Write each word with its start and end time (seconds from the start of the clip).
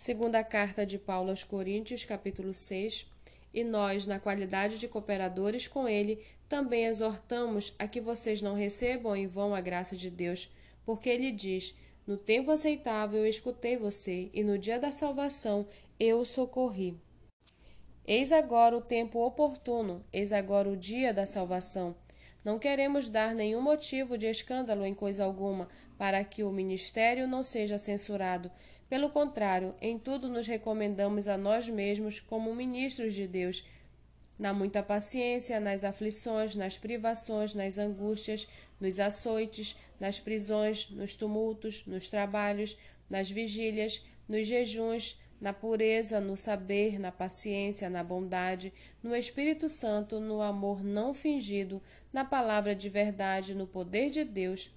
Segunda 0.00 0.42
carta 0.42 0.86
de 0.86 0.96
Paulo 0.96 1.28
aos 1.28 1.44
Coríntios, 1.44 2.06
capítulo 2.06 2.54
6, 2.54 3.06
e 3.52 3.62
nós, 3.62 4.06
na 4.06 4.18
qualidade 4.18 4.78
de 4.78 4.88
cooperadores 4.88 5.68
com 5.68 5.86
ele, 5.86 6.24
também 6.48 6.86
exortamos 6.86 7.74
a 7.78 7.86
que 7.86 8.00
vocês 8.00 8.40
não 8.40 8.54
recebam 8.54 9.14
em 9.14 9.26
vão 9.26 9.54
a 9.54 9.60
graça 9.60 9.94
de 9.94 10.08
Deus, 10.08 10.50
porque 10.86 11.10
ele 11.10 11.30
diz: 11.30 11.76
No 12.06 12.16
tempo 12.16 12.50
aceitável 12.50 13.18
eu 13.18 13.26
escutei 13.26 13.76
você, 13.76 14.30
e 14.32 14.42
no 14.42 14.56
dia 14.56 14.80
da 14.80 14.90
salvação 14.90 15.66
eu 15.98 16.20
o 16.20 16.24
socorri. 16.24 16.96
Eis 18.06 18.32
agora 18.32 18.74
o 18.74 18.80
tempo 18.80 19.18
oportuno, 19.18 20.02
eis 20.10 20.32
agora 20.32 20.70
o 20.70 20.78
dia 20.78 21.12
da 21.12 21.26
salvação. 21.26 21.94
Não 22.44 22.58
queremos 22.58 23.08
dar 23.08 23.34
nenhum 23.34 23.60
motivo 23.60 24.16
de 24.16 24.26
escândalo 24.26 24.84
em 24.84 24.94
coisa 24.94 25.24
alguma, 25.24 25.68
para 25.98 26.24
que 26.24 26.42
o 26.42 26.50
ministério 26.50 27.28
não 27.28 27.44
seja 27.44 27.78
censurado. 27.78 28.50
Pelo 28.88 29.10
contrário, 29.10 29.74
em 29.80 29.98
tudo 29.98 30.28
nos 30.28 30.46
recomendamos 30.46 31.28
a 31.28 31.36
nós 31.36 31.68
mesmos 31.68 32.18
como 32.18 32.54
ministros 32.54 33.14
de 33.14 33.26
Deus, 33.26 33.64
na 34.38 34.54
muita 34.54 34.82
paciência, 34.82 35.60
nas 35.60 35.84
aflições, 35.84 36.54
nas 36.54 36.78
privações, 36.78 37.52
nas 37.52 37.76
angústias, 37.76 38.48
nos 38.80 38.98
açoites, 38.98 39.76
nas 40.00 40.18
prisões, 40.18 40.90
nos 40.90 41.14
tumultos, 41.14 41.84
nos 41.86 42.08
trabalhos, 42.08 42.78
nas 43.08 43.30
vigílias, 43.30 44.02
nos 44.26 44.46
jejuns, 44.46 45.20
na 45.40 45.52
pureza, 45.52 46.20
no 46.20 46.36
saber, 46.36 46.98
na 46.98 47.10
paciência, 47.10 47.88
na 47.88 48.04
bondade, 48.04 48.72
no 49.02 49.16
Espírito 49.16 49.68
Santo, 49.68 50.20
no 50.20 50.42
amor 50.42 50.84
não 50.84 51.14
fingido, 51.14 51.82
na 52.12 52.24
palavra 52.24 52.74
de 52.74 52.88
verdade, 52.88 53.54
no 53.54 53.66
poder 53.66 54.10
de 54.10 54.22
Deus, 54.22 54.70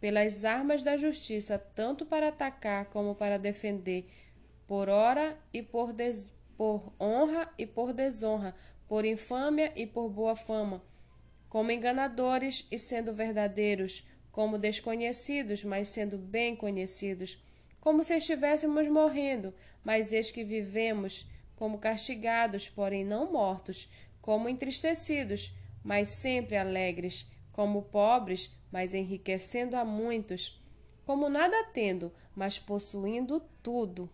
pelas 0.00 0.44
armas 0.44 0.82
da 0.82 0.96
justiça, 0.96 1.58
tanto 1.58 2.06
para 2.06 2.28
atacar 2.28 2.84
como 2.86 3.14
para 3.14 3.38
defender, 3.38 4.06
por 4.66 4.88
hora 4.88 5.36
e 5.52 5.62
por, 5.62 5.92
des... 5.92 6.32
por 6.56 6.92
honra 7.00 7.52
e 7.58 7.66
por 7.66 7.92
desonra, 7.92 8.54
por 8.86 9.04
infâmia 9.04 9.72
e 9.74 9.86
por 9.86 10.08
boa 10.10 10.36
fama, 10.36 10.82
como 11.48 11.72
enganadores 11.72 12.66
e 12.70 12.78
sendo 12.78 13.14
verdadeiros, 13.14 14.06
como 14.30 14.58
desconhecidos, 14.58 15.64
mas 15.64 15.88
sendo 15.88 16.18
bem 16.18 16.54
conhecidos 16.54 17.38
como 17.84 18.02
se 18.02 18.16
estivéssemos 18.16 18.88
morrendo, 18.88 19.52
mas 19.84 20.10
eis 20.10 20.30
que 20.30 20.42
vivemos 20.42 21.26
como 21.54 21.76
castigados, 21.76 22.66
porém 22.66 23.04
não 23.04 23.30
mortos, 23.30 23.90
como 24.22 24.48
entristecidos, 24.48 25.52
mas 25.84 26.08
sempre 26.08 26.56
alegres, 26.56 27.26
como 27.52 27.82
pobres, 27.82 28.50
mas 28.72 28.94
enriquecendo 28.94 29.76
a 29.76 29.84
muitos, 29.84 30.58
como 31.04 31.28
nada 31.28 31.62
tendo, 31.74 32.10
mas 32.34 32.58
possuindo 32.58 33.38
tudo. 33.62 34.08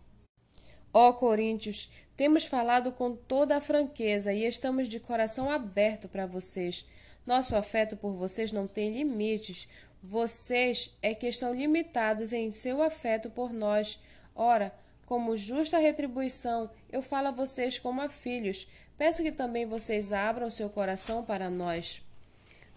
Ó 0.93 1.13
Coríntios, 1.13 1.89
temos 2.17 2.43
falado 2.43 2.91
com 2.91 3.15
toda 3.15 3.55
a 3.55 3.61
franqueza 3.61 4.33
e 4.33 4.45
estamos 4.45 4.89
de 4.89 4.99
coração 4.99 5.49
aberto 5.49 6.09
para 6.09 6.25
vocês. 6.25 6.85
Nosso 7.25 7.55
afeto 7.55 7.95
por 7.95 8.11
vocês 8.15 8.51
não 8.51 8.67
tem 8.67 8.91
limites. 8.91 9.69
Vocês 10.03 10.97
é 11.01 11.13
que 11.13 11.27
estão 11.27 11.53
limitados 11.53 12.33
em 12.33 12.51
seu 12.51 12.81
afeto 12.81 13.29
por 13.29 13.53
nós. 13.53 13.99
Ora, 14.35 14.73
como 15.05 15.37
justa 15.37 15.77
retribuição, 15.77 16.71
eu 16.91 17.03
falo 17.03 17.27
a 17.27 17.31
vocês 17.31 17.77
como 17.77 18.01
a 18.01 18.09
filhos. 18.09 18.67
Peço 18.97 19.21
que 19.21 19.31
também 19.31 19.65
vocês 19.67 20.11
abram 20.11 20.49
seu 20.49 20.69
coração 20.69 21.23
para 21.23 21.49
nós. 21.49 22.01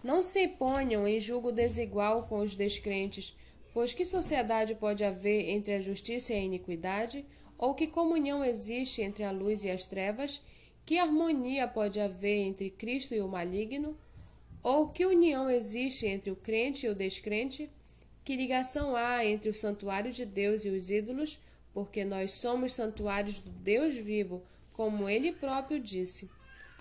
Não 0.03 0.21
se 0.21 0.47
ponham 0.47 1.07
em 1.07 1.19
julgo 1.19 1.51
desigual 1.51 2.27
com 2.27 2.37
os 2.37 2.55
descrentes, 2.55 3.35
pois 3.73 3.91
que 3.91 4.05
sociedade 4.05 4.75
pode 4.75 5.03
haver 5.03 5.49
entre 5.49 5.73
a 5.73 5.79
justiça 5.79 6.31
e 6.31 6.35
a 6.35 6.39
iniquidade? 6.39 7.25
Ou 7.57 7.73
que 7.73 7.87
comunhão 7.87 8.45
existe 8.45 9.01
entre 9.01 9.23
a 9.23 9.31
luz 9.31 9.63
e 9.63 9.71
as 9.71 9.85
trevas? 9.85 10.43
Que 10.85 10.99
harmonia 10.99 11.67
pode 11.67 11.99
haver 11.99 12.37
entre 12.37 12.69
Cristo 12.69 13.15
e 13.15 13.21
o 13.21 13.27
maligno? 13.27 13.97
Ou 14.65 14.87
que 14.87 15.05
união 15.05 15.47
existe 15.47 16.07
entre 16.07 16.31
o 16.31 16.35
crente 16.35 16.87
e 16.87 16.89
o 16.89 16.95
descrente? 16.95 17.69
Que 18.23 18.35
ligação 18.35 18.95
há 18.95 19.23
entre 19.23 19.47
o 19.47 19.53
santuário 19.53 20.11
de 20.11 20.25
Deus 20.25 20.65
e 20.65 20.69
os 20.69 20.89
ídolos? 20.89 21.39
Porque 21.71 22.03
nós 22.03 22.31
somos 22.31 22.73
santuários 22.73 23.39
do 23.39 23.51
Deus 23.51 23.95
vivo, 23.95 24.41
como 24.73 25.07
ele 25.07 25.31
próprio 25.31 25.79
disse: 25.79 26.31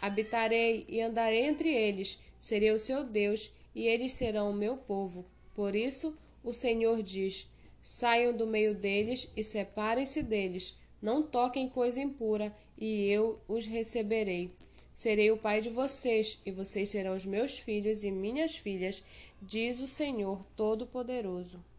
Habitarei 0.00 0.86
e 0.88 1.02
andarei 1.02 1.44
entre 1.44 1.68
eles, 1.68 2.18
serei 2.40 2.70
o 2.70 2.80
seu 2.80 3.04
Deus, 3.04 3.52
e 3.74 3.86
eles 3.86 4.14
serão 4.14 4.50
o 4.50 4.54
meu 4.54 4.78
povo. 4.78 5.26
Por 5.54 5.76
isso, 5.76 6.16
o 6.42 6.54
Senhor 6.54 7.02
diz: 7.02 7.46
Saiam 7.82 8.34
do 8.34 8.46
meio 8.46 8.74
deles 8.74 9.28
e 9.36 9.44
separem-se 9.44 10.22
deles. 10.22 10.74
Não 11.02 11.22
toquem 11.22 11.68
coisa 11.68 12.00
impura, 12.00 12.50
e 12.78 13.10
eu 13.10 13.38
os 13.46 13.66
receberei. 13.66 14.50
Serei 14.94 15.32
o 15.32 15.36
pai 15.36 15.60
de 15.60 15.68
vocês, 15.68 16.38
e 16.46 16.52
vocês 16.52 16.88
serão 16.88 17.16
os 17.16 17.26
meus 17.26 17.58
filhos 17.58 18.04
e 18.04 18.12
minhas 18.12 18.54
filhas, 18.54 19.02
diz 19.42 19.80
o 19.80 19.88
Senhor 19.88 20.46
Todo-Poderoso. 20.54 21.73